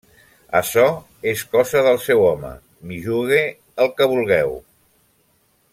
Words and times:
Açò 0.59 0.85
és 1.31 1.43
cosa 1.51 1.83
del 1.89 2.01
seu 2.05 2.23
home, 2.29 2.53
m’hi 2.87 2.97
jugue 3.09 3.43
el 3.85 3.93
que 4.01 4.09
vulgueu. 4.15 4.57